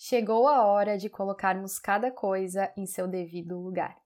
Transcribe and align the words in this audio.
Chegou 0.00 0.46
a 0.46 0.64
hora 0.64 0.96
de 0.96 1.10
colocarmos 1.10 1.76
cada 1.76 2.12
coisa 2.12 2.72
em 2.76 2.86
seu 2.86 3.08
devido 3.08 3.58
lugar. 3.58 3.96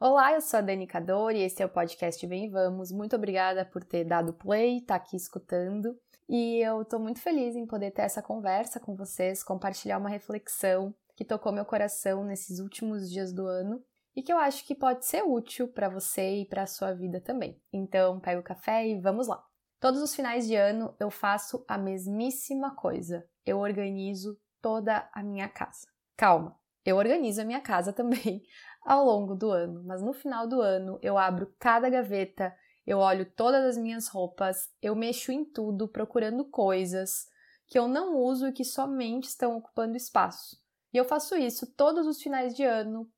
Olá, 0.00 0.32
eu 0.32 0.40
sou 0.40 0.56
a 0.56 0.60
Dani 0.62 0.86
Cador 0.86 1.32
e 1.32 1.42
esse 1.42 1.62
é 1.62 1.66
o 1.66 1.68
podcast 1.68 2.26
Vem 2.26 2.48
Vamos. 2.48 2.90
Muito 2.90 3.14
obrigada 3.14 3.62
por 3.62 3.84
ter 3.84 4.04
dado 4.04 4.32
play, 4.32 4.80
tá 4.80 4.94
aqui 4.94 5.16
escutando. 5.16 5.94
E 6.26 6.58
eu 6.64 6.82
tô 6.86 6.98
muito 6.98 7.20
feliz 7.20 7.54
em 7.54 7.66
poder 7.66 7.90
ter 7.90 8.02
essa 8.02 8.22
conversa 8.22 8.80
com 8.80 8.96
vocês, 8.96 9.44
compartilhar 9.44 9.98
uma 9.98 10.08
reflexão 10.08 10.94
que 11.14 11.26
tocou 11.26 11.52
meu 11.52 11.66
coração 11.66 12.24
nesses 12.24 12.58
últimos 12.58 13.10
dias 13.10 13.34
do 13.34 13.46
ano 13.46 13.84
e 14.14 14.22
que 14.22 14.32
eu 14.32 14.38
acho 14.38 14.66
que 14.66 14.74
pode 14.74 15.06
ser 15.06 15.22
útil 15.22 15.68
para 15.68 15.88
você 15.88 16.40
e 16.40 16.46
para 16.46 16.62
a 16.62 16.66
sua 16.66 16.92
vida 16.92 17.20
também. 17.20 17.60
Então, 17.72 18.20
pega 18.20 18.40
o 18.40 18.44
café 18.44 18.86
e 18.86 19.00
vamos 19.00 19.28
lá. 19.28 19.42
Todos 19.78 20.02
os 20.02 20.14
finais 20.14 20.46
de 20.46 20.54
ano 20.54 20.94
eu 21.00 21.10
faço 21.10 21.64
a 21.66 21.78
mesmíssima 21.78 22.74
coisa. 22.74 23.26
Eu 23.46 23.58
organizo 23.58 24.38
toda 24.60 25.08
a 25.12 25.22
minha 25.22 25.48
casa. 25.48 25.88
Calma, 26.16 26.54
eu 26.84 26.96
organizo 26.96 27.40
a 27.40 27.44
minha 27.44 27.60
casa 27.60 27.92
também 27.94 28.42
ao 28.84 29.04
longo 29.04 29.34
do 29.34 29.50
ano, 29.50 29.82
mas 29.84 30.02
no 30.02 30.12
final 30.12 30.46
do 30.46 30.60
ano 30.60 30.98
eu 31.02 31.16
abro 31.16 31.54
cada 31.58 31.88
gaveta, 31.88 32.54
eu 32.86 32.98
olho 32.98 33.24
todas 33.24 33.64
as 33.64 33.78
minhas 33.78 34.08
roupas, 34.08 34.68
eu 34.82 34.94
mexo 34.94 35.32
em 35.32 35.44
tudo 35.44 35.88
procurando 35.88 36.44
coisas 36.44 37.26
que 37.66 37.78
eu 37.78 37.86
não 37.86 38.16
uso 38.16 38.48
e 38.48 38.52
que 38.52 38.64
somente 38.64 39.28
estão 39.28 39.56
ocupando 39.56 39.96
espaço. 39.96 40.58
E 40.92 40.96
eu 40.96 41.04
faço 41.04 41.36
isso 41.36 41.72
todos 41.74 42.06
os 42.06 42.20
finais 42.20 42.54
de 42.54 42.64
ano 42.64 43.08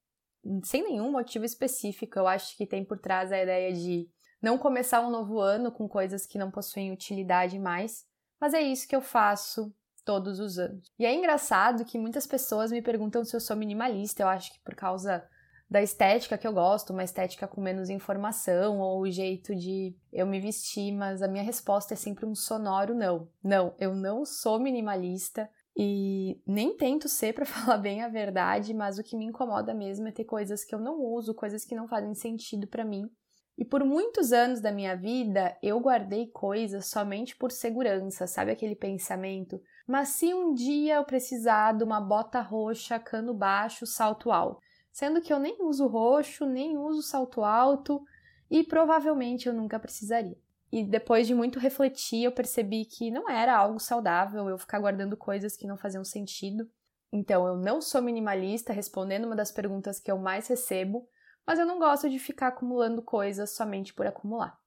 sem 0.65 0.83
nenhum 0.83 1.11
motivo 1.11 1.45
específico. 1.45 2.19
Eu 2.19 2.27
acho 2.27 2.57
que 2.57 2.67
tem 2.67 2.85
por 2.85 2.99
trás 2.99 3.33
a 3.33 3.43
ideia 3.43 3.73
de 3.73 4.09
não 4.41 4.59
começar 4.59 5.01
um 5.01 5.11
novo 5.11 5.41
ano 5.41 5.71
com 5.71 5.89
coisas 5.89 6.27
que 6.27 6.39
não 6.39 6.51
possuem 6.51 6.93
utilidade 6.93 7.59
mais, 7.59 8.05
mas 8.41 8.55
é 8.55 8.61
isso 8.61 8.89
que 8.89 8.97
eu 8.97 9.01
faço 9.01 9.73
todos 10.05 10.41
os 10.41 10.59
anos. 10.59 10.91
E 10.99 11.07
é 11.07 11.15
engraçado 11.15 11.85
que 11.85 11.99
muitas 11.99 12.27
pessoas 12.27 12.73
me 12.73 12.83
perguntam 12.83 13.25
se 13.25 13.37
eu 13.37 13.41
sou 13.41 13.57
minimalista. 13.57 14.23
Eu 14.23 14.29
acho 14.29 14.53
que 14.53 14.61
por 14.65 14.75
causa 14.75 15.25
da 15.71 15.81
estética 15.81 16.37
que 16.37 16.47
eu 16.47 16.53
gosto, 16.53 16.93
uma 16.93 17.05
estética 17.05 17.49
com 17.49 17.61
menos 17.61 17.89
informação 17.89 18.79
ou 18.81 19.01
o 19.01 19.11
jeito 19.11 19.55
de 19.55 19.97
eu 20.13 20.27
me 20.27 20.39
vestir, 20.41 20.93
mas 20.93 21.23
a 21.23 21.29
minha 21.29 21.43
resposta 21.43 21.95
é 21.95 21.97
sempre 21.97 22.27
um 22.27 22.35
sonoro 22.35 22.95
não. 22.95 23.29
Não, 23.43 23.75
eu 23.79 23.95
não 23.95 24.25
sou 24.25 24.61
minimalista. 24.61 25.49
E 25.77 26.41
nem 26.47 26.77
tento 26.77 27.09
ser 27.09 27.33
para 27.33 27.47
falar 27.47 27.79
bem 27.79 28.03
a 28.03 28.09
verdade, 28.09 28.75
mas 28.75 28.99
o 28.99 29.03
que 29.03 29.17
me 29.17 29.25
incomoda 29.25 29.73
mesmo 29.75 30.09
é 30.09 30.13
ter 30.13 30.25
coisas 30.25 30.65
que 30.65 30.75
eu 30.75 30.79
não 30.79 31.01
uso, 31.01 31.35
coisas 31.35 31.65
que 31.65 31.75
não 31.75 31.89
fazem 31.89 32.15
sentido 32.15 32.67
para 32.67 32.85
mim. 32.85 33.11
E 33.57 33.65
por 33.65 33.85
muitos 33.85 34.33
anos 34.33 34.61
da 34.61 34.73
minha 34.73 34.97
vida, 34.97 35.57
eu 35.63 35.79
guardei 35.79 36.27
coisas 36.29 36.87
somente 36.87 37.37
por 37.37 37.53
segurança, 37.53 38.27
sabe 38.27 38.51
aquele 38.51 38.75
pensamento? 38.75 39.61
Mas 39.87 40.09
se 40.11 40.33
um 40.33 40.55
dia 40.55 40.97
eu 40.97 41.05
precisar 41.05 41.73
de 41.77 41.85
uma 41.85 42.01
bota 42.01 42.41
roxa, 42.41 42.99
cano 42.99 43.35
baixo, 43.35 43.87
salto 43.87 44.33
alto, 44.33 44.61
sendo 44.91 45.21
que 45.21 45.33
eu 45.33 45.39
nem 45.39 45.57
uso 45.61 45.87
roxo, 45.87 46.47
nem 46.47 46.79
uso 46.79 47.03
salto 47.03 47.45
alto 47.45 48.03
e 48.51 48.65
provavelmente 48.65 49.47
eu 49.47 49.53
nunca 49.55 49.79
precisaria. 49.79 50.37
E 50.73 50.83
depois 50.83 51.27
de 51.27 51.35
muito 51.35 51.59
refletir, 51.59 52.25
eu 52.25 52.33
percebi 52.33 52.87
que 52.87 53.11
não 53.11 53.29
era 53.29 53.55
algo 53.55 53.79
saudável 53.79 54.49
eu 54.49 54.57
ficar 54.57 54.81
guardando 54.81 55.19
coisas 55.19 55.55
que 55.55 55.67
não 55.67 55.77
faziam 55.77 56.03
sentido. 56.03 56.67
Então, 57.13 57.47
eu 57.47 57.57
não 57.59 57.83
sou 57.83 58.01
minimalista, 58.01 58.73
respondendo 58.73 59.27
uma 59.27 59.37
das 59.37 59.53
perguntas 59.53 60.01
que 60.01 60.11
eu 60.11 60.17
mais 60.17 60.49
recebo, 60.49 61.07
mas 61.47 61.59
eu 61.59 61.67
não 61.67 61.79
gosto 61.79 62.09
de 62.09 62.19
ficar 62.19 62.49
acumulando 62.49 63.03
coisas 63.03 63.55
somente 63.55 63.93
por 63.93 64.07
acumular. 64.07 64.59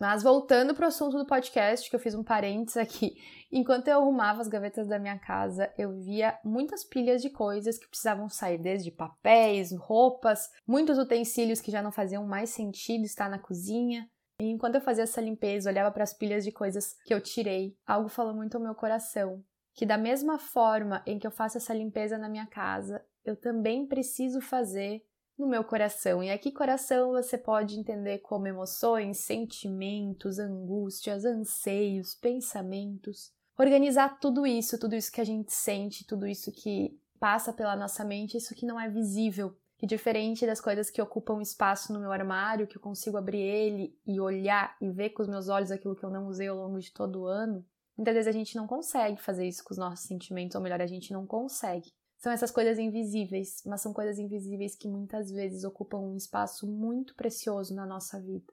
Mas 0.00 0.24
voltando 0.24 0.74
para 0.74 0.86
o 0.86 0.88
assunto 0.88 1.16
do 1.16 1.24
podcast, 1.24 1.88
que 1.88 1.94
eu 1.94 2.00
fiz 2.00 2.16
um 2.16 2.24
parênteses 2.24 2.76
aqui, 2.76 3.14
enquanto 3.52 3.86
eu 3.86 4.00
arrumava 4.00 4.40
as 4.40 4.48
gavetas 4.48 4.88
da 4.88 4.98
minha 4.98 5.18
casa, 5.20 5.72
eu 5.78 5.92
via 6.00 6.36
muitas 6.44 6.82
pilhas 6.82 7.22
de 7.22 7.30
coisas 7.30 7.78
que 7.78 7.88
precisavam 7.88 8.28
sair, 8.28 8.58
desde 8.58 8.90
papéis, 8.90 9.70
roupas, 9.72 10.50
muitos 10.66 10.98
utensílios 10.98 11.60
que 11.60 11.70
já 11.70 11.80
não 11.80 11.92
faziam 11.92 12.26
mais 12.26 12.50
sentido 12.50 13.04
estar 13.04 13.30
na 13.30 13.38
cozinha, 13.38 14.10
e 14.40 14.46
enquanto 14.46 14.74
eu 14.74 14.80
fazia 14.80 15.04
essa 15.04 15.20
limpeza, 15.20 15.70
olhava 15.70 15.90
para 15.90 16.02
as 16.02 16.12
pilhas 16.12 16.44
de 16.44 16.50
coisas 16.50 16.96
que 17.04 17.14
eu 17.14 17.20
tirei, 17.20 17.76
algo 17.86 18.08
falou 18.08 18.34
muito 18.34 18.56
ao 18.56 18.62
meu 18.62 18.74
coração, 18.74 19.44
que 19.72 19.86
da 19.86 19.96
mesma 19.96 20.38
forma 20.38 21.02
em 21.06 21.18
que 21.18 21.26
eu 21.26 21.30
faço 21.30 21.56
essa 21.56 21.72
limpeza 21.72 22.18
na 22.18 22.28
minha 22.28 22.46
casa, 22.46 23.04
eu 23.24 23.36
também 23.36 23.86
preciso 23.86 24.40
fazer 24.40 25.04
no 25.38 25.48
meu 25.48 25.64
coração. 25.64 26.22
E 26.22 26.30
aqui 26.30 26.50
coração 26.50 27.12
você 27.12 27.38
pode 27.38 27.78
entender 27.78 28.18
como 28.18 28.46
emoções, 28.46 29.18
sentimentos, 29.18 30.38
angústias, 30.38 31.24
anseios, 31.24 32.14
pensamentos. 32.14 33.32
Organizar 33.56 34.18
tudo 34.20 34.46
isso, 34.46 34.78
tudo 34.78 34.94
isso 34.94 35.12
que 35.12 35.20
a 35.20 35.24
gente 35.24 35.52
sente, 35.52 36.06
tudo 36.06 36.26
isso 36.26 36.50
que 36.52 36.98
passa 37.20 37.52
pela 37.52 37.76
nossa 37.76 38.04
mente, 38.04 38.36
isso 38.36 38.54
que 38.54 38.66
não 38.66 38.78
é 38.78 38.88
visível 38.88 39.56
que 39.84 39.86
diferente 39.86 40.46
das 40.46 40.62
coisas 40.62 40.90
que 40.90 41.02
ocupam 41.02 41.42
espaço 41.42 41.92
no 41.92 42.00
meu 42.00 42.10
armário, 42.10 42.66
que 42.66 42.78
eu 42.78 42.80
consigo 42.80 43.18
abrir 43.18 43.42
ele 43.42 43.94
e 44.06 44.18
olhar 44.18 44.74
e 44.80 44.90
ver 44.90 45.10
com 45.10 45.20
os 45.20 45.28
meus 45.28 45.50
olhos 45.50 45.70
aquilo 45.70 45.94
que 45.94 46.02
eu 46.02 46.08
não 46.08 46.26
usei 46.26 46.48
ao 46.48 46.56
longo 46.56 46.80
de 46.80 46.90
todo 46.90 47.20
o 47.20 47.26
ano, 47.26 47.62
muitas 47.94 48.14
vezes 48.14 48.26
a 48.26 48.32
gente 48.32 48.56
não 48.56 48.66
consegue 48.66 49.20
fazer 49.20 49.46
isso 49.46 49.62
com 49.62 49.74
os 49.74 49.78
nossos 49.78 50.06
sentimentos, 50.06 50.56
ou 50.56 50.62
melhor, 50.62 50.80
a 50.80 50.86
gente 50.86 51.12
não 51.12 51.26
consegue. 51.26 51.92
São 52.16 52.32
essas 52.32 52.50
coisas 52.50 52.78
invisíveis, 52.78 53.62
mas 53.66 53.82
são 53.82 53.92
coisas 53.92 54.18
invisíveis 54.18 54.74
que 54.74 54.88
muitas 54.88 55.30
vezes 55.30 55.64
ocupam 55.64 55.98
um 55.98 56.16
espaço 56.16 56.66
muito 56.66 57.14
precioso 57.14 57.74
na 57.74 57.84
nossa 57.84 58.18
vida. 58.18 58.50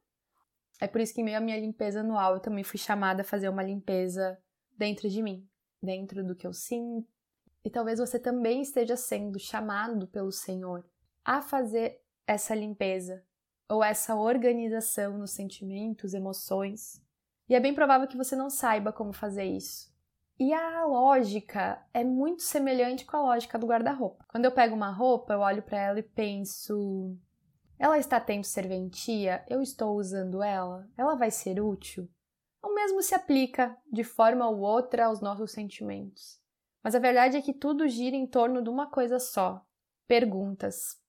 É 0.82 0.88
por 0.88 1.00
isso 1.00 1.14
que, 1.14 1.24
meio 1.24 1.38
à 1.38 1.40
minha 1.40 1.58
limpeza 1.58 2.02
anual, 2.02 2.34
eu 2.34 2.42
também 2.42 2.66
fui 2.66 2.78
chamada 2.78 3.22
a 3.22 3.26
fazer 3.26 3.48
uma 3.48 3.64
limpeza 3.64 4.38
dentro 4.78 5.08
de 5.08 5.24
mim, 5.24 5.48
dentro 5.82 6.26
do 6.26 6.36
que 6.36 6.46
eu 6.46 6.52
sinto. 6.52 7.08
E 7.64 7.70
talvez 7.70 8.00
você 8.00 8.20
também 8.20 8.62
esteja 8.62 8.98
sendo 8.98 9.40
chamado 9.40 10.08
pelo 10.08 10.32
Senhor 10.32 10.84
a 11.24 11.42
fazer 11.42 12.02
essa 12.26 12.56
limpeza 12.56 13.24
ou 13.70 13.84
essa 13.84 14.16
organização 14.16 15.18
nos 15.18 15.32
sentimentos, 15.32 16.14
emoções. 16.14 17.02
E 17.48 17.56
é 17.56 17.60
bem 17.60 17.74
provável 17.74 18.08
que 18.08 18.18
você 18.18 18.36
não 18.36 18.50
saiba 18.50 18.92
como 18.92 19.14
fazer 19.14 19.46
isso. 19.46 19.92
E 20.40 20.54
a 20.54 20.86
lógica 20.86 21.86
é 21.94 22.04
muito 22.04 22.42
semelhante 22.42 23.06
com 23.06 23.16
a 23.16 23.22
lógica 23.22 23.60
do 23.60 23.68
guarda-roupa. 23.68 24.26
Quando 24.28 24.46
eu 24.46 24.52
pego 24.52 24.76
uma 24.76 24.90
roupa, 24.90 25.34
eu 25.34 25.40
olho 25.40 25.62
para 25.62 25.80
ela 25.80 26.00
e 26.00 26.04
penso: 26.04 27.16
ela 27.78 27.98
está 27.98 28.20
tendo 28.20 28.44
serventia? 28.44 29.46
Eu 29.48 29.62
estou 29.62 29.96
usando 29.98 30.42
ela? 30.42 30.90
Ela 30.98 31.16
vai 31.16 31.30
ser 31.30 31.62
útil? 31.62 32.10
O 32.64 32.74
mesmo 32.74 33.02
se 33.02 33.16
aplica, 33.16 33.78
de 33.92 34.04
forma 34.04 34.48
ou 34.48 34.60
outra, 34.60 35.06
aos 35.06 35.22
nossos 35.22 35.52
sentimentos. 35.52 36.40
Mas 36.84 36.96
a 36.96 37.00
verdade 37.00 37.38
é 37.38 37.42
que 37.42 37.54
tudo 37.54 37.88
gira 37.88 38.16
em 38.16 38.26
torno 38.26 38.62
de 38.62 38.70
uma 38.70 38.88
coisa 38.88 39.20
só: 39.20 39.66
perguntas 40.08 41.00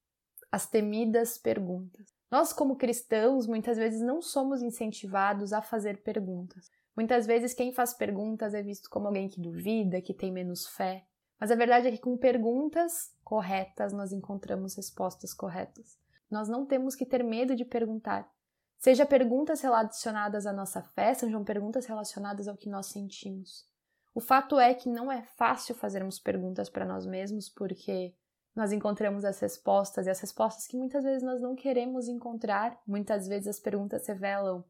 as 0.52 0.66
temidas 0.66 1.38
perguntas. 1.38 2.12
Nós, 2.30 2.52
como 2.52 2.76
cristãos, 2.76 3.46
muitas 3.46 3.78
vezes 3.78 4.02
não 4.02 4.20
somos 4.20 4.60
incentivados 4.60 5.54
a 5.54 5.62
fazer 5.62 6.02
perguntas. 6.02 6.70
Muitas 6.94 7.26
vezes, 7.26 7.54
quem 7.54 7.72
faz 7.72 7.94
perguntas 7.94 8.52
é 8.52 8.62
visto 8.62 8.90
como 8.90 9.06
alguém 9.06 9.30
que 9.30 9.40
duvida, 9.40 10.02
que 10.02 10.12
tem 10.12 10.30
menos 10.30 10.66
fé. 10.66 11.06
Mas 11.40 11.50
a 11.50 11.54
verdade 11.54 11.88
é 11.88 11.90
que, 11.90 11.98
com 11.98 12.18
perguntas 12.18 13.14
corretas, 13.24 13.94
nós 13.94 14.12
encontramos 14.12 14.74
respostas 14.74 15.32
corretas. 15.32 15.98
Nós 16.30 16.48
não 16.48 16.66
temos 16.66 16.94
que 16.94 17.06
ter 17.06 17.24
medo 17.24 17.56
de 17.56 17.64
perguntar. 17.64 18.30
Seja 18.78 19.06
perguntas 19.06 19.62
relacionadas 19.62 20.46
à 20.46 20.52
nossa 20.52 20.82
fé, 20.82 21.14
sejam 21.14 21.42
perguntas 21.44 21.86
relacionadas 21.86 22.46
ao 22.46 22.56
que 22.56 22.68
nós 22.68 22.86
sentimos. 22.86 23.66
O 24.14 24.20
fato 24.20 24.60
é 24.60 24.74
que 24.74 24.88
não 24.88 25.10
é 25.10 25.22
fácil 25.22 25.74
fazermos 25.74 26.18
perguntas 26.18 26.68
para 26.68 26.84
nós 26.84 27.06
mesmos, 27.06 27.48
porque 27.48 28.14
nós 28.54 28.72
encontramos 28.72 29.24
as 29.24 29.38
respostas 29.40 30.06
e 30.06 30.10
as 30.10 30.20
respostas 30.20 30.66
que 30.66 30.76
muitas 30.76 31.04
vezes 31.04 31.22
nós 31.22 31.40
não 31.40 31.54
queremos 31.54 32.06
encontrar. 32.06 32.78
Muitas 32.86 33.26
vezes 33.26 33.48
as 33.48 33.60
perguntas 33.60 34.06
revelam 34.06 34.64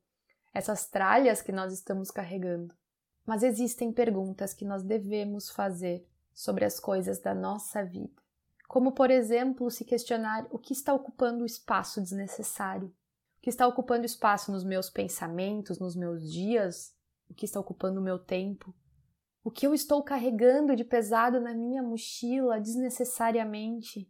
essas 0.55 0.87
tralhas 0.87 1.43
que 1.43 1.51
nós 1.51 1.73
estamos 1.73 2.11
carregando. 2.11 2.75
Mas 3.27 3.43
existem 3.43 3.93
perguntas 3.93 4.55
que 4.55 4.65
nós 4.65 4.83
devemos 4.83 5.51
fazer 5.51 6.07
sobre 6.33 6.65
as 6.65 6.79
coisas 6.79 7.21
da 7.21 7.35
nossa 7.35 7.85
vida. 7.85 8.23
Como, 8.69 8.93
por 8.93 9.11
exemplo, 9.11 9.71
se 9.71 9.85
questionar 9.85 10.47
o 10.51 10.59
que 10.59 10.73
está 10.73 10.95
ocupando 10.95 11.43
o 11.43 11.47
espaço 11.47 12.01
desnecessário, 12.01 12.89
o 13.39 13.43
que 13.43 13.51
está 13.51 13.67
ocupando 13.67 14.07
espaço 14.07 14.51
nos 14.51 14.65
meus 14.65 14.89
pensamentos, 14.89 15.79
nos 15.79 15.95
meus 15.95 16.31
dias, 16.33 16.95
o 17.29 17.35
que 17.35 17.45
está 17.45 17.61
ocupando 17.61 18.01
o 18.01 18.03
meu 18.03 18.19
tempo, 18.19 18.75
o 19.45 19.51
que 19.51 19.67
eu 19.67 19.75
estou 19.75 20.03
carregando 20.03 20.77
de 20.77 20.85
pesado 20.85 21.41
na 21.41 21.53
minha 21.53 21.83
mochila 21.83 22.61
desnecessariamente? 22.61 24.09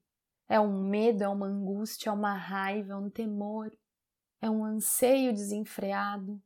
É 0.49 0.61
um 0.61 0.83
medo, 0.83 1.25
é 1.25 1.29
uma 1.29 1.47
angústia, 1.47 2.11
é 2.11 2.13
uma 2.13 2.35
raiva, 2.35 2.93
é 2.93 2.97
um 2.97 3.09
temor, 3.09 3.75
é 4.41 4.51
um 4.51 4.65
anseio 4.65 5.33
desenfreado? 5.33 6.43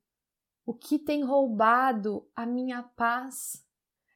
O 0.65 0.73
que 0.73 0.99
tem 0.99 1.25
roubado 1.25 2.29
a 2.35 2.47
minha 2.47 2.83
paz? 2.83 3.65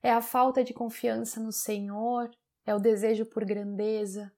É 0.02 0.12
a 0.12 0.22
falta 0.22 0.62
de 0.62 0.72
confiança 0.72 1.40
no 1.40 1.52
Senhor? 1.52 2.30
É 2.64 2.74
o 2.74 2.78
desejo 2.78 3.26
por 3.26 3.44
grandeza? 3.44 4.32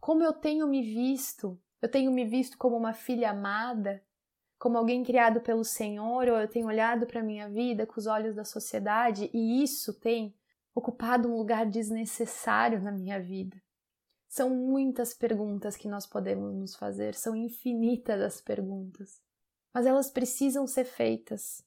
Como 0.00 0.22
eu 0.22 0.32
tenho 0.32 0.66
me 0.66 0.82
visto? 0.82 1.58
Eu 1.80 1.90
tenho 1.90 2.12
me 2.12 2.24
visto 2.24 2.58
como 2.58 2.76
uma 2.76 2.92
filha 2.92 3.30
amada? 3.30 4.02
Como 4.58 4.76
alguém 4.76 5.04
criado 5.04 5.40
pelo 5.40 5.64
Senhor, 5.64 6.28
ou 6.28 6.36
eu 6.38 6.48
tenho 6.48 6.66
olhado 6.66 7.06
para 7.06 7.20
a 7.20 7.24
minha 7.24 7.48
vida 7.48 7.86
com 7.86 7.98
os 7.98 8.06
olhos 8.06 8.34
da 8.34 8.44
sociedade 8.44 9.30
e 9.32 9.62
isso 9.62 9.94
tem 9.94 10.34
ocupado 10.74 11.28
um 11.28 11.36
lugar 11.36 11.66
desnecessário 11.66 12.82
na 12.82 12.90
minha 12.90 13.20
vida? 13.20 13.56
São 14.28 14.50
muitas 14.50 15.14
perguntas 15.14 15.76
que 15.76 15.88
nós 15.88 16.06
podemos 16.06 16.54
nos 16.54 16.74
fazer, 16.74 17.14
são 17.14 17.34
infinitas 17.34 18.20
as 18.20 18.40
perguntas, 18.40 19.22
mas 19.72 19.86
elas 19.86 20.10
precisam 20.10 20.66
ser 20.66 20.84
feitas. 20.84 21.64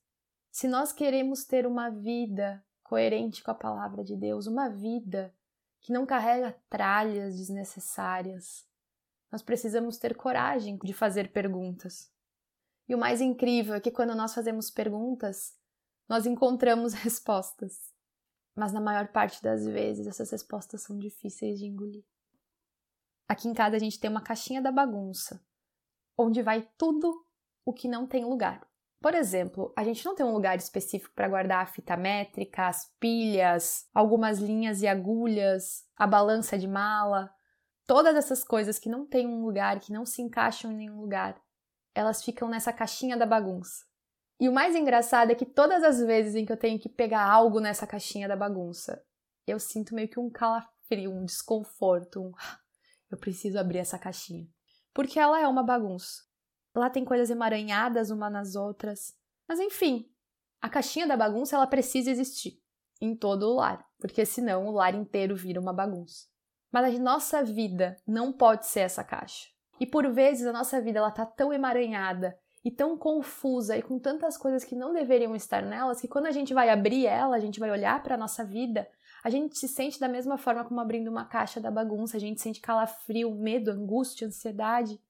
Se 0.51 0.67
nós 0.67 0.91
queremos 0.91 1.45
ter 1.45 1.65
uma 1.65 1.89
vida 1.89 2.63
coerente 2.83 3.41
com 3.41 3.51
a 3.51 3.55
palavra 3.55 4.03
de 4.03 4.17
Deus, 4.17 4.47
uma 4.47 4.69
vida 4.69 5.33
que 5.79 5.93
não 5.93 6.05
carrega 6.05 6.55
tralhas 6.69 7.37
desnecessárias, 7.37 8.67
nós 9.31 9.41
precisamos 9.41 9.97
ter 9.97 10.13
coragem 10.13 10.77
de 10.77 10.93
fazer 10.93 11.31
perguntas. 11.31 12.11
E 12.91 12.93
o 12.93 12.97
mais 12.97 13.21
incrível 13.21 13.73
é 13.75 13.79
que 13.79 13.89
quando 13.89 14.13
nós 14.13 14.33
fazemos 14.33 14.69
perguntas, 14.69 15.57
nós 16.09 16.25
encontramos 16.25 16.91
respostas. 17.01 17.79
Mas 18.53 18.73
na 18.73 18.81
maior 18.81 19.07
parte 19.13 19.41
das 19.41 19.65
vezes 19.65 20.07
essas 20.07 20.29
respostas 20.29 20.81
são 20.81 20.99
difíceis 20.99 21.57
de 21.57 21.67
engolir. 21.67 22.03
Aqui 23.29 23.47
em 23.47 23.53
casa 23.53 23.77
a 23.77 23.79
gente 23.79 23.97
tem 23.97 24.11
uma 24.11 24.19
caixinha 24.19 24.61
da 24.61 24.73
bagunça, 24.73 25.41
onde 26.17 26.41
vai 26.41 26.67
tudo 26.77 27.25
o 27.63 27.71
que 27.71 27.87
não 27.87 28.05
tem 28.05 28.25
lugar. 28.25 28.67
Por 28.99 29.15
exemplo, 29.15 29.71
a 29.77 29.85
gente 29.85 30.03
não 30.03 30.13
tem 30.13 30.25
um 30.25 30.33
lugar 30.33 30.57
específico 30.57 31.15
para 31.15 31.29
guardar 31.29 31.63
a 31.63 31.67
fita 31.67 31.95
métrica, 31.95 32.67
as 32.67 32.93
pilhas, 32.99 33.87
algumas 33.93 34.37
linhas 34.39 34.81
e 34.81 34.87
agulhas, 34.87 35.87
a 35.95 36.05
balança 36.05 36.57
de 36.57 36.67
mala. 36.67 37.33
Todas 37.87 38.17
essas 38.17 38.43
coisas 38.43 38.77
que 38.77 38.89
não 38.89 39.05
têm 39.05 39.25
um 39.27 39.45
lugar, 39.45 39.79
que 39.79 39.93
não 39.93 40.05
se 40.05 40.21
encaixam 40.21 40.73
em 40.73 40.75
nenhum 40.75 40.99
lugar, 40.99 41.41
elas 41.93 42.23
ficam 42.23 42.49
nessa 42.49 42.71
caixinha 42.71 43.17
da 43.17 43.25
bagunça. 43.25 43.85
E 44.39 44.49
o 44.49 44.53
mais 44.53 44.75
engraçado 44.75 45.31
é 45.31 45.35
que 45.35 45.45
todas 45.45 45.83
as 45.83 45.99
vezes 45.99 46.35
em 46.35 46.45
que 46.45 46.51
eu 46.51 46.57
tenho 46.57 46.79
que 46.79 46.89
pegar 46.89 47.23
algo 47.23 47.59
nessa 47.59 47.85
caixinha 47.85 48.27
da 48.27 48.35
bagunça, 48.35 49.03
eu 49.45 49.59
sinto 49.59 49.93
meio 49.93 50.09
que 50.09 50.19
um 50.19 50.29
calafrio, 50.29 51.11
um 51.11 51.25
desconforto, 51.25 52.21
um 52.21 52.33
eu 53.11 53.17
preciso 53.17 53.59
abrir 53.59 53.79
essa 53.79 53.99
caixinha. 53.99 54.47
Porque 54.93 55.19
ela 55.19 55.39
é 55.39 55.47
uma 55.47 55.63
bagunça. 55.63 56.23
Lá 56.73 56.89
tem 56.89 57.03
coisas 57.03 57.29
emaranhadas 57.29 58.09
umas 58.09 58.31
nas 58.31 58.55
outras. 58.55 59.13
Mas 59.47 59.59
enfim, 59.59 60.09
a 60.61 60.69
caixinha 60.69 61.05
da 61.05 61.17
bagunça 61.17 61.55
ela 61.55 61.67
precisa 61.67 62.09
existir 62.09 62.61
em 63.01 63.15
todo 63.15 63.43
o 63.43 63.55
lar, 63.55 63.85
porque 63.99 64.25
senão 64.25 64.67
o 64.67 64.71
lar 64.71 64.95
inteiro 64.95 65.35
vira 65.35 65.59
uma 65.59 65.73
bagunça. 65.73 66.27
Mas 66.71 66.95
a 66.95 66.99
nossa 66.99 67.43
vida 67.43 68.01
não 68.07 68.31
pode 68.31 68.65
ser 68.65 68.81
essa 68.81 69.03
caixa. 69.03 69.49
E 69.81 69.85
por 69.87 70.07
vezes 70.11 70.45
a 70.45 70.53
nossa 70.53 70.79
vida 70.79 70.99
ela 70.99 71.09
tá 71.09 71.25
tão 71.25 71.51
emaranhada 71.51 72.37
e 72.63 72.69
tão 72.69 72.95
confusa 72.95 73.75
e 73.75 73.81
com 73.81 73.97
tantas 73.97 74.37
coisas 74.37 74.63
que 74.63 74.75
não 74.75 74.93
deveriam 74.93 75.35
estar 75.35 75.63
nelas 75.63 75.99
que 75.99 76.07
quando 76.07 76.27
a 76.27 76.31
gente 76.31 76.53
vai 76.53 76.69
abrir 76.69 77.07
ela, 77.07 77.35
a 77.35 77.39
gente 77.39 77.59
vai 77.59 77.71
olhar 77.71 78.03
para 78.03 78.13
a 78.13 78.17
nossa 78.17 78.45
vida, 78.45 78.87
a 79.23 79.29
gente 79.31 79.57
se 79.57 79.67
sente 79.67 79.99
da 79.99 80.07
mesma 80.07 80.37
forma 80.37 80.63
como 80.63 80.79
abrindo 80.79 81.07
uma 81.07 81.25
caixa 81.25 81.59
da 81.59 81.71
bagunça, 81.71 82.15
a 82.15 82.19
gente 82.19 82.39
sente 82.39 82.61
calafrio, 82.61 83.33
medo, 83.33 83.71
angústia, 83.71 84.27
ansiedade. 84.27 85.01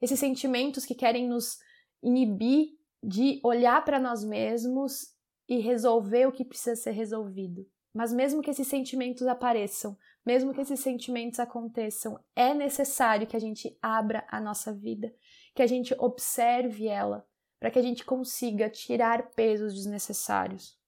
Esses 0.00 0.18
sentimentos 0.18 0.86
que 0.86 0.94
querem 0.94 1.28
nos 1.28 1.58
inibir 2.02 2.78
de 3.02 3.38
olhar 3.44 3.84
para 3.84 4.00
nós 4.00 4.24
mesmos 4.24 5.14
e 5.46 5.58
resolver 5.58 6.26
o 6.26 6.32
que 6.32 6.46
precisa 6.46 6.76
ser 6.76 6.92
resolvido. 6.92 7.66
Mas 7.98 8.12
mesmo 8.12 8.40
que 8.40 8.50
esses 8.50 8.68
sentimentos 8.68 9.26
apareçam, 9.26 9.98
mesmo 10.24 10.54
que 10.54 10.60
esses 10.60 10.78
sentimentos 10.78 11.40
aconteçam, 11.40 12.16
é 12.36 12.54
necessário 12.54 13.26
que 13.26 13.36
a 13.36 13.40
gente 13.40 13.76
abra 13.82 14.24
a 14.30 14.40
nossa 14.40 14.72
vida, 14.72 15.12
que 15.52 15.62
a 15.62 15.66
gente 15.66 15.92
observe 15.98 16.86
ela, 16.86 17.26
para 17.58 17.72
que 17.72 17.78
a 17.80 17.82
gente 17.82 18.04
consiga 18.04 18.70
tirar 18.70 19.30
pesos 19.30 19.74
desnecessários. 19.74 20.78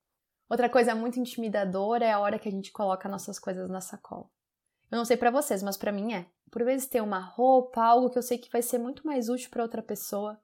Outra 0.49 0.71
coisa 0.71 0.95
muito 0.95 1.19
intimidadora 1.19 2.05
é 2.05 2.13
a 2.13 2.21
hora 2.21 2.39
que 2.39 2.49
a 2.49 2.53
gente 2.53 2.71
coloca 2.71 3.09
nossas 3.09 3.41
coisas 3.41 3.69
na 3.69 3.81
sacola. 3.81 4.31
Eu 4.89 4.97
não 4.97 5.05
sei 5.05 5.17
para 5.17 5.33
vocês, 5.33 5.65
mas 5.65 5.77
para 5.77 5.91
mim 5.91 6.13
é. 6.15 6.31
Por 6.49 6.63
vezes 6.63 6.87
ter 6.87 7.01
uma 7.01 7.19
roupa, 7.19 7.83
algo 7.83 8.09
que 8.09 8.19
eu 8.19 8.23
sei 8.23 8.39
que 8.39 8.53
vai 8.53 8.63
ser 8.63 8.79
muito 8.79 9.05
mais 9.05 9.29
útil 9.29 9.51
para 9.51 9.65
outra 9.65 9.83
pessoa, 9.83 10.41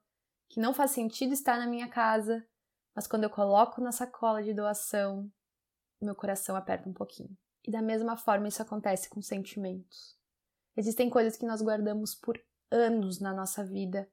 que 0.49 0.59
não 0.59 0.73
faz 0.73 0.91
sentido 0.91 1.31
estar 1.31 1.57
na 1.57 1.65
minha 1.65 1.87
casa, 1.87 2.45
mas 2.93 3.07
quando 3.07 3.23
eu 3.23 3.29
coloco 3.29 3.79
na 3.79 3.93
sacola 3.93 4.43
de 4.43 4.53
doação, 4.53 5.31
meu 6.05 6.15
coração 6.15 6.55
aperta 6.55 6.87
um 6.89 6.93
pouquinho. 6.93 7.35
E 7.65 7.71
da 7.71 7.81
mesma 7.81 8.15
forma 8.15 8.47
isso 8.47 8.61
acontece 8.61 9.09
com 9.09 9.21
sentimentos. 9.21 10.15
Existem 10.75 11.09
coisas 11.09 11.35
que 11.35 11.45
nós 11.45 11.61
guardamos 11.61 12.13
por 12.13 12.39
anos 12.69 13.19
na 13.19 13.33
nossa 13.33 13.63
vida. 13.63 14.09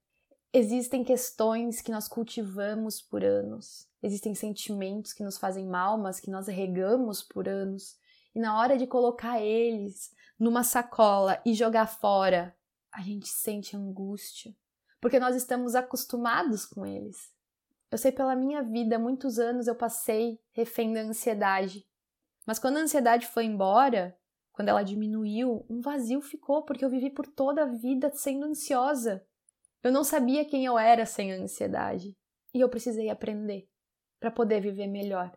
Existem 0.52 1.04
questões 1.04 1.80
que 1.80 1.90
nós 1.90 2.08
cultivamos 2.08 3.02
por 3.02 3.24
anos. 3.24 3.88
Existem 4.02 4.34
sentimentos 4.34 5.12
que 5.12 5.24
nos 5.24 5.36
fazem 5.36 5.66
mal, 5.66 5.98
mas 5.98 6.20
que 6.20 6.30
nós 6.30 6.46
regamos 6.46 7.22
por 7.22 7.48
anos. 7.48 7.98
E 8.34 8.40
na 8.40 8.58
hora 8.58 8.78
de 8.78 8.86
colocar 8.86 9.40
eles 9.40 10.12
numa 10.38 10.64
sacola 10.64 11.40
e 11.44 11.54
jogar 11.54 11.86
fora, 11.86 12.56
a 12.92 13.00
gente 13.02 13.28
sente 13.28 13.76
angústia, 13.76 14.54
porque 15.00 15.18
nós 15.18 15.34
estamos 15.34 15.74
acostumados 15.74 16.64
com 16.64 16.86
eles. 16.86 17.33
Eu 17.94 17.98
sei 17.98 18.10
pela 18.10 18.34
minha 18.34 18.60
vida, 18.60 18.98
muitos 18.98 19.38
anos 19.38 19.68
eu 19.68 19.74
passei 19.76 20.40
refém 20.50 20.92
da 20.92 21.02
ansiedade. 21.02 21.86
Mas 22.44 22.58
quando 22.58 22.76
a 22.76 22.80
ansiedade 22.80 23.28
foi 23.28 23.44
embora, 23.44 24.18
quando 24.50 24.68
ela 24.68 24.82
diminuiu, 24.82 25.64
um 25.70 25.80
vazio 25.80 26.20
ficou, 26.20 26.64
porque 26.64 26.84
eu 26.84 26.90
vivi 26.90 27.08
por 27.08 27.24
toda 27.24 27.62
a 27.62 27.66
vida 27.66 28.10
sendo 28.12 28.46
ansiosa. 28.46 29.24
Eu 29.80 29.92
não 29.92 30.02
sabia 30.02 30.44
quem 30.44 30.64
eu 30.64 30.76
era 30.76 31.06
sem 31.06 31.32
a 31.32 31.36
ansiedade. 31.36 32.16
E 32.52 32.58
eu 32.58 32.68
precisei 32.68 33.10
aprender 33.10 33.68
para 34.18 34.32
poder 34.32 34.60
viver 34.60 34.88
melhor. 34.88 35.32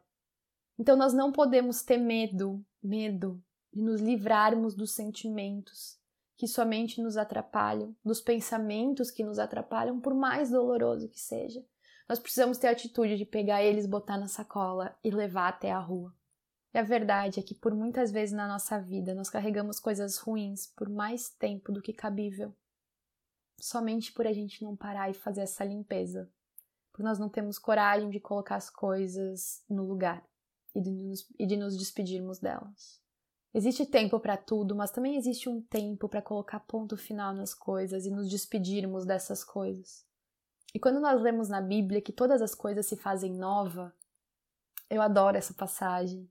Então 0.79 0.97
nós 0.97 1.13
não 1.13 1.31
podemos 1.31 1.83
ter 1.83 1.99
medo, 1.99 2.65
medo 2.81 3.39
de 3.71 3.83
nos 3.83 4.01
livrarmos 4.01 4.73
dos 4.73 4.95
sentimentos 4.95 5.99
que 6.35 6.47
somente 6.47 7.03
nos 7.03 7.17
atrapalham, 7.17 7.95
dos 8.03 8.19
pensamentos 8.19 9.11
que 9.11 9.23
nos 9.23 9.37
atrapalham, 9.37 10.01
por 10.01 10.15
mais 10.15 10.49
doloroso 10.49 11.07
que 11.07 11.19
seja. 11.19 11.63
Nós 12.07 12.19
precisamos 12.19 12.57
ter 12.57 12.67
a 12.67 12.71
atitude 12.71 13.17
de 13.17 13.25
pegar 13.25 13.61
eles, 13.61 13.85
botar 13.85 14.17
na 14.17 14.27
sacola 14.27 14.97
e 15.03 15.11
levar 15.11 15.49
até 15.49 15.71
a 15.71 15.79
rua. 15.79 16.15
E 16.73 16.77
a 16.77 16.83
verdade 16.83 17.39
é 17.39 17.43
que 17.43 17.55
por 17.55 17.73
muitas 17.73 18.11
vezes 18.11 18.33
na 18.33 18.47
nossa 18.47 18.79
vida 18.79 19.13
nós 19.13 19.29
carregamos 19.29 19.79
coisas 19.79 20.17
ruins 20.17 20.67
por 20.67 20.89
mais 20.89 21.29
tempo 21.29 21.71
do 21.71 21.81
que 21.81 21.91
cabível, 21.91 22.53
somente 23.59 24.11
por 24.11 24.27
a 24.27 24.33
gente 24.33 24.63
não 24.63 24.75
parar 24.75 25.09
e 25.09 25.13
fazer 25.13 25.41
essa 25.41 25.65
limpeza, 25.65 26.29
por 26.93 27.03
nós 27.03 27.19
não 27.19 27.29
temos 27.29 27.59
coragem 27.59 28.09
de 28.09 28.19
colocar 28.19 28.55
as 28.55 28.69
coisas 28.69 29.63
no 29.69 29.83
lugar 29.83 30.23
e 30.73 30.81
de 30.81 30.91
nos, 30.91 31.27
e 31.37 31.45
de 31.45 31.57
nos 31.57 31.77
despedirmos 31.77 32.39
delas. 32.39 33.01
Existe 33.53 33.85
tempo 33.85 34.19
para 34.19 34.37
tudo, 34.37 34.75
mas 34.75 34.91
também 34.91 35.15
existe 35.15 35.49
um 35.49 35.61
tempo 35.61 36.07
para 36.07 36.21
colocar 36.21 36.59
ponto 36.59 36.95
final 36.95 37.33
nas 37.33 37.53
coisas 37.53 38.05
e 38.05 38.11
nos 38.11 38.29
despedirmos 38.29 39.05
dessas 39.05 39.43
coisas. 39.43 40.05
E 40.77 40.79
quando 40.79 40.99
nós 40.99 41.19
lemos 41.19 41.49
na 41.49 41.59
Bíblia 41.59 41.99
que 41.99 42.13
todas 42.13 42.39
as 42.39 42.53
coisas 42.53 42.85
se 42.85 42.95
fazem 42.95 43.33
nova, 43.33 43.91
eu 44.87 45.01
adoro 45.01 45.35
essa 45.35 45.51
passagem. 45.51 46.29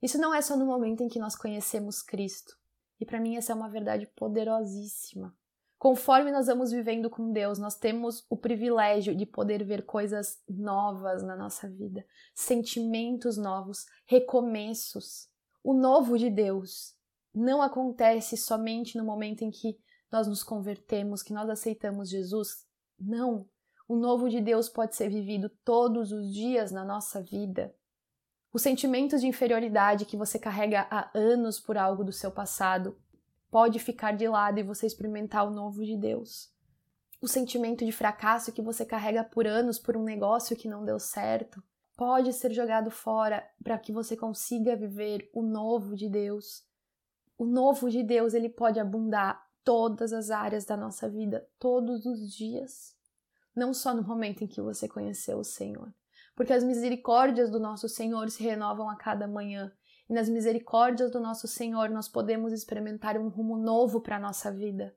Isso 0.00 0.16
não 0.16 0.34
é 0.34 0.40
só 0.40 0.56
no 0.56 0.64
momento 0.64 1.02
em 1.02 1.08
que 1.08 1.18
nós 1.18 1.36
conhecemos 1.36 2.00
Cristo. 2.00 2.56
E 2.98 3.04
para 3.04 3.20
mim 3.20 3.36
essa 3.36 3.52
é 3.52 3.54
uma 3.54 3.68
verdade 3.68 4.06
poderosíssima. 4.16 5.36
Conforme 5.76 6.32
nós 6.32 6.46
vamos 6.46 6.72
vivendo 6.72 7.10
com 7.10 7.30
Deus, 7.30 7.58
nós 7.58 7.76
temos 7.76 8.24
o 8.30 8.38
privilégio 8.38 9.14
de 9.14 9.26
poder 9.26 9.62
ver 9.62 9.84
coisas 9.84 10.42
novas 10.48 11.22
na 11.22 11.36
nossa 11.36 11.68
vida, 11.68 12.06
sentimentos 12.34 13.36
novos, 13.36 13.84
recomeços. 14.06 15.28
O 15.62 15.74
novo 15.74 16.16
de 16.16 16.30
Deus 16.30 16.96
não 17.34 17.60
acontece 17.60 18.34
somente 18.38 18.96
no 18.96 19.04
momento 19.04 19.42
em 19.42 19.50
que 19.50 19.78
nós 20.10 20.26
nos 20.26 20.42
convertemos, 20.42 21.22
que 21.22 21.34
nós 21.34 21.50
aceitamos 21.50 22.08
Jesus. 22.08 22.66
Não. 22.98 23.46
O 23.86 23.96
novo 23.96 24.30
de 24.30 24.40
Deus 24.40 24.66
pode 24.66 24.96
ser 24.96 25.10
vivido 25.10 25.50
todos 25.62 26.10
os 26.10 26.32
dias 26.32 26.72
na 26.72 26.82
nossa 26.82 27.20
vida. 27.20 27.74
Os 28.50 28.62
sentimentos 28.62 29.20
de 29.20 29.26
inferioridade 29.26 30.06
que 30.06 30.16
você 30.16 30.38
carrega 30.38 30.86
há 30.90 31.10
anos 31.12 31.60
por 31.60 31.76
algo 31.76 32.02
do 32.02 32.12
seu 32.12 32.30
passado 32.30 32.96
pode 33.50 33.78
ficar 33.78 34.12
de 34.12 34.26
lado 34.26 34.58
e 34.58 34.62
você 34.62 34.86
experimentar 34.86 35.46
o 35.46 35.50
novo 35.50 35.84
de 35.84 35.98
Deus. 35.98 36.50
O 37.20 37.28
sentimento 37.28 37.84
de 37.84 37.92
fracasso 37.92 38.52
que 38.52 38.62
você 38.62 38.86
carrega 38.86 39.22
por 39.22 39.46
anos 39.46 39.78
por 39.78 39.98
um 39.98 40.02
negócio 40.02 40.56
que 40.56 40.68
não 40.68 40.82
deu 40.82 40.98
certo 40.98 41.62
pode 41.94 42.32
ser 42.32 42.52
jogado 42.52 42.90
fora 42.90 43.46
para 43.62 43.78
que 43.78 43.92
você 43.92 44.16
consiga 44.16 44.74
viver 44.74 45.28
o 45.34 45.42
novo 45.42 45.94
de 45.94 46.08
Deus. 46.08 46.64
O 47.36 47.44
novo 47.44 47.90
de 47.90 48.02
Deus, 48.02 48.32
ele 48.32 48.48
pode 48.48 48.80
abundar 48.80 49.46
todas 49.62 50.12
as 50.14 50.30
áreas 50.30 50.64
da 50.64 50.76
nossa 50.76 51.06
vida, 51.06 51.46
todos 51.58 52.06
os 52.06 52.32
dias 52.32 52.94
não 53.54 53.72
só 53.72 53.94
no 53.94 54.02
momento 54.02 54.42
em 54.42 54.46
que 54.46 54.60
você 54.60 54.88
conheceu 54.88 55.38
o 55.38 55.44
Senhor. 55.44 55.92
Porque 56.34 56.52
as 56.52 56.64
misericórdias 56.64 57.50
do 57.50 57.60
nosso 57.60 57.88
Senhor 57.88 58.28
se 58.30 58.42
renovam 58.42 58.90
a 58.90 58.96
cada 58.96 59.28
manhã. 59.28 59.72
E 60.08 60.12
nas 60.12 60.28
misericórdias 60.28 61.10
do 61.10 61.20
nosso 61.20 61.46
Senhor 61.46 61.88
nós 61.88 62.08
podemos 62.08 62.52
experimentar 62.52 63.16
um 63.16 63.28
rumo 63.28 63.56
novo 63.56 64.00
para 64.00 64.16
a 64.16 64.20
nossa 64.20 64.50
vida. 64.50 64.94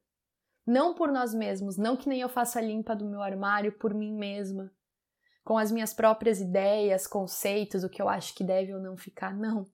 Não 0.66 0.94
por 0.94 1.12
nós 1.12 1.34
mesmos, 1.34 1.78
não 1.78 1.96
que 1.96 2.10
nem 2.10 2.20
eu 2.20 2.28
faça 2.28 2.60
limpa 2.60 2.94
do 2.94 3.06
meu 3.06 3.22
armário 3.22 3.72
por 3.72 3.94
mim 3.94 4.14
mesma, 4.14 4.70
com 5.42 5.58
as 5.58 5.72
minhas 5.72 5.94
próprias 5.94 6.42
ideias, 6.42 7.08
conceitos, 7.08 7.86
o 7.86 7.90
que 7.90 8.02
eu 8.02 8.10
acho 8.10 8.36
que 8.36 8.44
deve 8.44 8.74
ou 8.74 8.82
não 8.82 8.98
ficar, 8.98 9.34
não. 9.34 9.66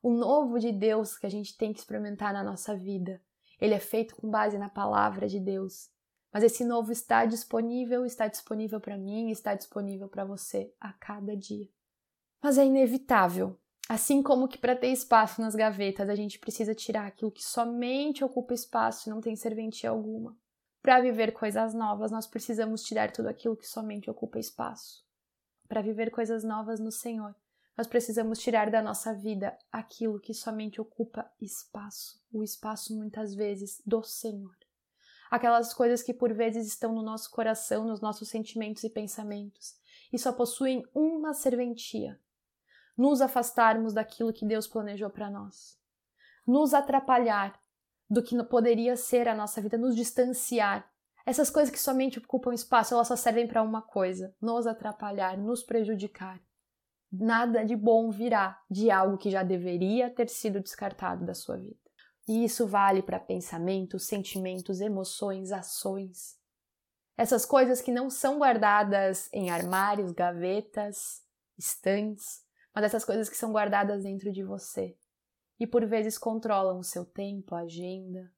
O 0.00 0.12
novo 0.12 0.60
de 0.60 0.70
Deus 0.70 1.18
que 1.18 1.26
a 1.26 1.28
gente 1.28 1.56
tem 1.58 1.72
que 1.72 1.80
experimentar 1.80 2.32
na 2.32 2.44
nossa 2.44 2.76
vida, 2.76 3.20
ele 3.60 3.74
é 3.74 3.80
feito 3.80 4.14
com 4.14 4.30
base 4.30 4.56
na 4.56 4.68
palavra 4.68 5.26
de 5.26 5.40
Deus. 5.40 5.90
Mas 6.32 6.44
esse 6.44 6.64
novo 6.64 6.92
está 6.92 7.24
disponível, 7.24 8.04
está 8.04 8.28
disponível 8.28 8.80
para 8.80 8.98
mim, 8.98 9.30
está 9.30 9.54
disponível 9.54 10.08
para 10.08 10.24
você 10.24 10.72
a 10.80 10.92
cada 10.92 11.36
dia. 11.36 11.68
Mas 12.42 12.58
é 12.58 12.64
inevitável. 12.64 13.58
Assim 13.88 14.22
como 14.22 14.46
que 14.46 14.58
para 14.58 14.76
ter 14.76 14.88
espaço 14.88 15.40
nas 15.40 15.54
gavetas 15.54 16.10
a 16.10 16.14
gente 16.14 16.38
precisa 16.38 16.74
tirar 16.74 17.06
aquilo 17.06 17.30
que 17.30 17.42
somente 17.42 18.22
ocupa 18.22 18.52
espaço 18.52 19.08
e 19.08 19.10
não 19.10 19.20
tem 19.20 19.34
serventia 19.34 19.88
alguma. 19.90 20.36
Para 20.82 21.00
viver 21.00 21.32
coisas 21.32 21.72
novas, 21.72 22.10
nós 22.10 22.26
precisamos 22.26 22.82
tirar 22.82 23.10
tudo 23.10 23.28
aquilo 23.28 23.56
que 23.56 23.66
somente 23.66 24.10
ocupa 24.10 24.38
espaço. 24.38 25.04
Para 25.66 25.82
viver 25.82 26.10
coisas 26.10 26.44
novas 26.44 26.78
no 26.78 26.92
Senhor, 26.92 27.34
nós 27.76 27.86
precisamos 27.86 28.38
tirar 28.38 28.70
da 28.70 28.82
nossa 28.82 29.14
vida 29.14 29.56
aquilo 29.72 30.20
que 30.20 30.34
somente 30.34 30.80
ocupa 30.80 31.30
espaço, 31.40 32.20
o 32.32 32.42
espaço 32.42 32.94
muitas 32.94 33.34
vezes 33.34 33.80
do 33.86 34.02
Senhor. 34.02 34.56
Aquelas 35.30 35.74
coisas 35.74 36.02
que 36.02 36.14
por 36.14 36.32
vezes 36.32 36.66
estão 36.66 36.94
no 36.94 37.02
nosso 37.02 37.30
coração, 37.30 37.84
nos 37.84 38.00
nossos 38.00 38.28
sentimentos 38.28 38.82
e 38.84 38.90
pensamentos, 38.90 39.76
e 40.12 40.18
só 40.18 40.32
possuem 40.32 40.84
uma 40.94 41.34
serventia: 41.34 42.18
nos 42.96 43.20
afastarmos 43.20 43.92
daquilo 43.92 44.32
que 44.32 44.46
Deus 44.46 44.66
planejou 44.66 45.10
para 45.10 45.30
nós, 45.30 45.78
nos 46.46 46.72
atrapalhar 46.72 47.60
do 48.08 48.22
que 48.22 48.42
poderia 48.44 48.96
ser 48.96 49.28
a 49.28 49.34
nossa 49.34 49.60
vida, 49.60 49.76
nos 49.76 49.94
distanciar. 49.94 50.90
Essas 51.26 51.50
coisas 51.50 51.70
que 51.70 51.78
somente 51.78 52.18
ocupam 52.18 52.54
espaço, 52.54 52.94
elas 52.94 53.08
só 53.08 53.16
servem 53.16 53.46
para 53.46 53.62
uma 53.62 53.82
coisa: 53.82 54.34
nos 54.40 54.66
atrapalhar, 54.66 55.36
nos 55.36 55.62
prejudicar. 55.62 56.40
Nada 57.10 57.64
de 57.64 57.76
bom 57.76 58.10
virá 58.10 58.60
de 58.70 58.90
algo 58.90 59.16
que 59.16 59.30
já 59.30 59.42
deveria 59.42 60.10
ter 60.10 60.28
sido 60.28 60.60
descartado 60.60 61.24
da 61.24 61.34
sua 61.34 61.56
vida. 61.56 61.87
E 62.28 62.44
isso 62.44 62.66
vale 62.66 63.02
para 63.02 63.18
pensamentos, 63.18 64.06
sentimentos, 64.06 64.82
emoções, 64.82 65.50
ações. 65.50 66.38
Essas 67.16 67.46
coisas 67.46 67.80
que 67.80 67.90
não 67.90 68.10
são 68.10 68.38
guardadas 68.38 69.28
em 69.32 69.50
armários, 69.50 70.12
gavetas, 70.12 71.24
estantes, 71.56 72.44
mas 72.74 72.84
essas 72.84 73.04
coisas 73.04 73.30
que 73.30 73.36
são 73.36 73.50
guardadas 73.50 74.02
dentro 74.04 74.30
de 74.30 74.44
você 74.44 74.96
e 75.58 75.66
por 75.66 75.84
vezes 75.86 76.18
controlam 76.18 76.78
o 76.78 76.84
seu 76.84 77.04
tempo, 77.04 77.54
a 77.54 77.60
agenda, 77.60 78.30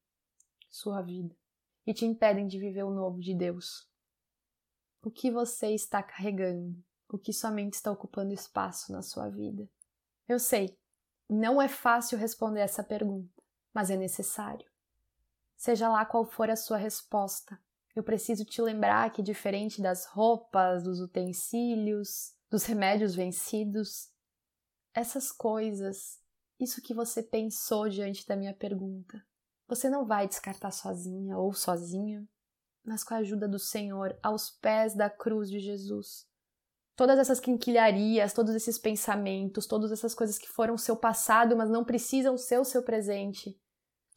sua 0.70 1.02
vida 1.02 1.36
e 1.86 1.92
te 1.92 2.06
impedem 2.06 2.46
de 2.46 2.58
viver 2.58 2.84
o 2.84 2.94
novo 2.94 3.18
de 3.18 3.34
Deus. 3.34 3.88
O 5.02 5.10
que 5.10 5.30
você 5.30 5.74
está 5.74 6.02
carregando? 6.02 6.82
O 7.08 7.18
que 7.18 7.32
somente 7.32 7.74
está 7.74 7.90
ocupando 7.90 8.32
espaço 8.32 8.92
na 8.92 9.02
sua 9.02 9.28
vida? 9.28 9.68
Eu 10.28 10.38
sei, 10.38 10.78
não 11.28 11.60
é 11.60 11.68
fácil 11.68 12.16
responder 12.16 12.60
essa 12.60 12.84
pergunta, 12.84 13.39
mas 13.72 13.90
é 13.90 13.96
necessário. 13.96 14.68
Seja 15.56 15.88
lá 15.88 16.04
qual 16.04 16.24
for 16.24 16.48
a 16.48 16.56
sua 16.56 16.76
resposta, 16.76 17.58
eu 17.94 18.02
preciso 18.02 18.44
te 18.44 18.62
lembrar 18.62 19.10
que, 19.12 19.22
diferente 19.22 19.82
das 19.82 20.06
roupas, 20.06 20.84
dos 20.84 21.00
utensílios, 21.00 22.32
dos 22.48 22.64
remédios 22.64 23.14
vencidos, 23.14 24.10
essas 24.94 25.30
coisas, 25.30 26.18
isso 26.58 26.80
que 26.80 26.94
você 26.94 27.22
pensou 27.22 27.88
diante 27.88 28.26
da 28.26 28.36
minha 28.36 28.54
pergunta, 28.54 29.22
você 29.68 29.88
não 29.88 30.06
vai 30.06 30.26
descartar 30.26 30.70
sozinha 30.70 31.36
ou 31.36 31.52
sozinho, 31.52 32.28
mas 32.84 33.04
com 33.04 33.14
a 33.14 33.18
ajuda 33.18 33.46
do 33.46 33.58
Senhor, 33.58 34.18
aos 34.22 34.50
pés 34.50 34.94
da 34.94 35.10
cruz 35.10 35.50
de 35.50 35.60
Jesus. 35.60 36.26
Todas 36.96 37.18
essas 37.18 37.38
quinquilharias, 37.38 38.32
todos 38.32 38.54
esses 38.54 38.78
pensamentos, 38.78 39.66
todas 39.66 39.92
essas 39.92 40.14
coisas 40.14 40.38
que 40.38 40.48
foram 40.48 40.76
seu 40.76 40.96
passado, 40.96 41.56
mas 41.56 41.70
não 41.70 41.84
precisam 41.84 42.36
ser 42.36 42.58
o 42.58 42.64
seu 42.64 42.82
presente. 42.82 43.59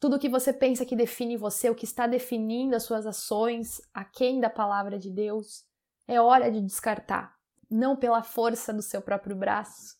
Tudo 0.04 0.16
o 0.16 0.18
que 0.18 0.28
você 0.28 0.52
pensa 0.52 0.84
que 0.84 0.94
define 0.94 1.34
você, 1.34 1.70
o 1.70 1.74
que 1.74 1.86
está 1.86 2.06
definindo 2.06 2.76
as 2.76 2.82
suas 2.82 3.06
ações, 3.06 3.80
aquém 3.94 4.38
da 4.38 4.50
palavra 4.50 4.98
de 4.98 5.10
Deus, 5.10 5.64
é 6.06 6.20
hora 6.20 6.52
de 6.52 6.60
descartar. 6.60 7.34
Não 7.70 7.96
pela 7.96 8.22
força 8.22 8.70
do 8.70 8.82
seu 8.82 9.00
próprio 9.00 9.34
braço, 9.34 9.96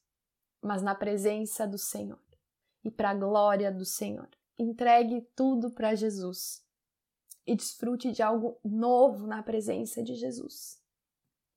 mas 0.61 0.83
na 0.83 0.95
presença 0.95 1.67
do 1.67 1.79
Senhor 1.79 2.21
e 2.85 2.91
para 2.91 3.13
a 3.13 3.15
glória 3.15 3.73
do 3.73 3.87
Senhor. 3.87 4.29
Entregue 4.59 5.23
tudo 5.35 5.71
para 5.71 5.95
Jesus 5.95 6.63
e 7.47 7.57
desfrute 7.57 8.13
de 8.13 8.23
algo 8.23 8.61
novo 8.63 9.27
na 9.27 9.43
presença 9.43 10.03
de 10.03 10.17
Jesus. 10.17 10.83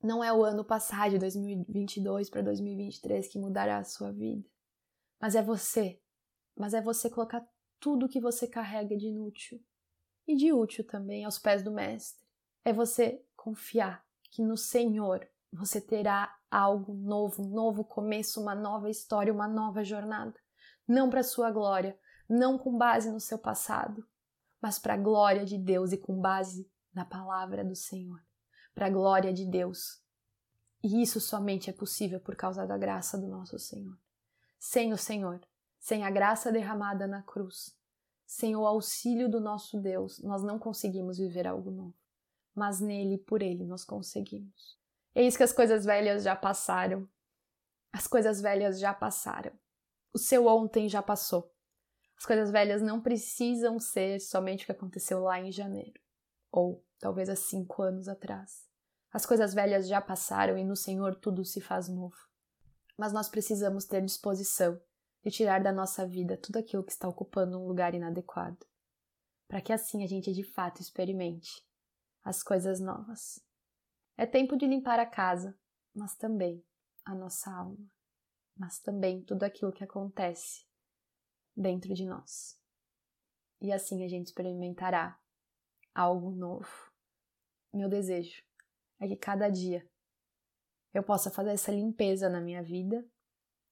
Não 0.02 0.24
é 0.24 0.32
o 0.32 0.42
ano 0.42 0.64
passado, 0.64 1.12
de 1.12 1.20
2022 1.20 2.30
para 2.30 2.44
2023, 2.44 3.28
que 3.28 3.40
mudará 3.40 3.80
a 3.80 3.84
sua 3.84 4.14
vida, 4.14 4.50
mas 5.20 5.36
é 5.36 5.44
você. 5.44 6.02
Mas 6.56 6.74
é 6.74 6.82
você 6.82 7.10
colocar 7.10 7.46
tudo 7.80 8.10
que 8.10 8.20
você 8.20 8.48
carrega 8.48 8.96
de 8.98 9.08
inútil 9.08 9.64
e 10.28 10.36
de 10.36 10.52
útil 10.52 10.86
também 10.86 11.24
aos 11.24 11.40
pés 11.40 11.64
do 11.64 11.72
Mestre. 11.72 12.26
É 12.64 12.74
você 12.74 13.24
confiar 13.36 14.06
que 14.30 14.42
no 14.42 14.58
Senhor 14.58 15.28
você 15.52 15.80
terá 15.80 16.36
algo 16.52 16.94
novo, 16.94 17.44
um 17.44 17.50
novo 17.50 17.84
começo, 17.84 18.42
uma 18.42 18.54
nova 18.54 18.90
história, 18.90 19.34
uma 19.34 19.48
nova 19.48 19.84
jornada. 19.84 20.36
Não 20.88 21.10
para 21.10 21.24
sua 21.24 21.52
glória, 21.52 21.98
não 22.30 22.58
com 22.58 22.78
base 22.78 23.10
no 23.10 23.20
seu 23.20 23.40
passado, 23.40 24.06
mas 24.62 24.78
para 24.78 24.96
a 24.96 24.98
glória 24.98 25.46
de 25.46 25.58
Deus 25.58 25.92
e 25.92 25.98
com 25.98 26.20
base 26.20 26.70
na 26.94 27.06
palavra 27.06 27.64
do 27.64 27.76
Senhor. 27.76 28.22
Para 28.74 28.88
a 28.88 28.90
glória 28.90 29.34
de 29.34 29.46
Deus. 29.46 30.02
E 30.84 31.02
isso 31.02 31.20
somente 31.20 31.70
é 31.70 31.74
possível 31.74 32.20
por 32.20 32.36
causa 32.36 32.66
da 32.66 32.78
graça 32.78 33.18
do 33.18 33.28
nosso 33.28 33.58
Senhor. 33.58 33.98
Sem 34.60 34.94
o 34.94 34.98
Senhor, 34.98 35.40
sem 35.80 36.04
a 36.04 36.10
graça 36.10 36.52
derramada 36.52 37.08
na 37.08 37.22
cruz, 37.22 37.78
sem 38.26 38.56
o 38.56 38.66
auxílio 38.66 39.30
do 39.30 39.40
nosso 39.40 39.80
Deus, 39.80 40.20
nós 40.20 40.44
não 40.44 40.60
conseguimos 40.60 41.18
viver 41.18 41.48
algo 41.48 41.72
novo. 41.72 41.96
Mas 42.54 42.80
nele 42.80 43.16
e 43.16 43.18
por 43.18 43.42
ele 43.42 43.64
nós 43.64 43.86
conseguimos. 43.86 44.78
Eis 45.16 45.38
que 45.38 45.44
as 45.44 45.54
coisas 45.54 45.86
velhas 45.86 46.24
já 46.24 46.36
passaram. 46.36 47.08
As 47.94 48.08
coisas 48.08 48.42
velhas 48.42 48.80
já 48.80 48.94
passaram. 48.94 49.52
O 50.14 50.18
seu 50.18 50.48
ontem 50.48 50.90
já 50.90 51.02
passou. 51.02 51.54
As 52.18 52.26
coisas 52.26 52.52
velhas 52.52 52.82
não 52.82 53.00
precisam 53.00 53.80
ser 53.80 54.20
somente 54.20 54.64
o 54.64 54.66
que 54.66 54.72
aconteceu 54.72 55.22
lá 55.22 55.40
em 55.40 55.52
janeiro, 55.52 56.02
ou 56.52 56.84
talvez 57.00 57.30
há 57.30 57.36
cinco 57.36 57.84
anos 57.84 58.08
atrás. 58.08 58.68
As 59.14 59.26
coisas 59.26 59.54
velhas 59.54 59.88
já 59.88 60.02
passaram 60.02 60.58
e 60.58 60.66
no 60.66 60.76
Senhor 60.76 61.16
tudo 61.16 61.46
se 61.46 61.62
faz 61.62 61.88
novo. 61.88 62.18
Mas 62.98 63.14
nós 63.14 63.30
precisamos 63.30 63.86
ter 63.86 64.04
disposição 64.04 64.82
de 65.24 65.32
tirar 65.32 65.62
da 65.62 65.72
nossa 65.72 66.06
vida 66.06 66.38
tudo 66.38 66.58
aquilo 66.58 66.84
que 66.84 66.92
está 66.92 67.08
ocupando 67.08 67.60
um 67.60 67.68
lugar 67.68 67.94
inadequado, 67.94 68.66
para 69.48 69.62
que 69.62 69.74
assim 69.74 70.04
a 70.04 70.08
gente 70.08 70.32
de 70.32 70.44
fato 70.44 70.82
experimente 70.82 71.66
as 72.24 72.44
coisas 72.44 72.80
novas. 72.80 73.44
É 74.18 74.26
tempo 74.26 74.58
de 74.58 74.68
limpar 74.68 75.00
a 75.00 75.06
casa, 75.06 75.58
mas 75.94 76.16
também 76.16 76.64
a 77.06 77.16
nossa 77.16 77.52
alma, 77.52 77.90
mas 78.56 78.80
também 78.80 79.24
tudo 79.24 79.44
aquilo 79.44 79.72
que 79.72 79.84
acontece 79.84 80.66
dentro 81.56 81.94
de 81.94 82.06
nós. 82.06 82.60
E 83.62 83.72
assim 83.72 84.04
a 84.04 84.08
gente 84.08 84.28
experimentará 84.28 85.20
algo 85.94 86.32
novo. 86.32 86.92
Meu 87.74 87.90
desejo 87.90 88.44
é 89.00 89.08
que 89.08 89.16
cada 89.16 89.50
dia 89.50 89.88
eu 90.94 91.04
possa 91.04 91.32
fazer 91.32 91.52
essa 91.52 91.72
limpeza 91.72 92.30
na 92.30 92.42
minha 92.42 92.64
vida 92.64 93.08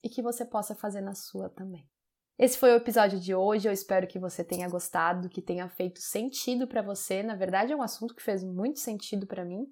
e 0.05 0.09
que 0.09 0.21
você 0.21 0.45
possa 0.45 0.75
fazer 0.75 1.01
na 1.01 1.15
sua 1.15 1.50
também. 1.50 1.89
Esse 2.38 2.59
foi 2.59 2.71
o 2.71 2.75
episódio 2.75 3.19
de 3.19 3.33
hoje. 3.33 3.67
Eu 3.67 3.74
espero 3.74 4.05
que 4.05 4.19
você 4.19 4.43
tenha 4.43 4.69
gostado, 4.69 5.29
que 5.29 5.41
tenha 5.41 5.67
feito 5.67 6.00
sentido 6.00 6.67
para 6.67 6.83
você. 6.83 7.24
Na 7.24 7.35
verdade, 7.35 7.74
é 7.74 7.75
um 7.75 7.81
assunto 7.81 8.13
que 8.13 8.21
fez 8.21 8.43
muito 8.43 8.79
sentido 8.79 9.25
para 9.25 9.43
mim. 9.43 9.65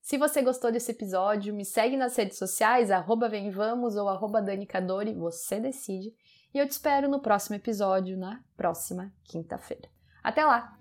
Se 0.00 0.16
você 0.16 0.42
gostou 0.42 0.70
desse 0.70 0.92
episódio, 0.92 1.52
me 1.52 1.64
segue 1.64 1.96
nas 1.96 2.16
redes 2.16 2.38
sociais, 2.38 2.90
arroba 2.90 3.28
vemvamos 3.28 3.96
ou 3.96 4.08
arroba 4.08 4.40
danicadori, 4.40 5.12
você 5.12 5.58
decide. 5.58 6.14
E 6.54 6.58
eu 6.58 6.66
te 6.66 6.72
espero 6.72 7.08
no 7.08 7.20
próximo 7.20 7.56
episódio, 7.56 8.16
na 8.16 8.42
próxima 8.56 9.12
quinta-feira. 9.24 9.88
Até 10.22 10.44
lá! 10.44 10.79